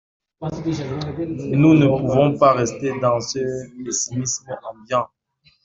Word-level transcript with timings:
Nous 1.51 1.73
ne 1.75 1.85
pouvons 1.85 2.35
pas 2.39 2.53
rester 2.53 2.91
dans 2.99 3.19
ce 3.21 3.37
pessimisme 3.83 4.49
ambiant. 4.63 5.07